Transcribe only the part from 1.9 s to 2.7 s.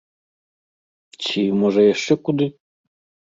яшчэ куды?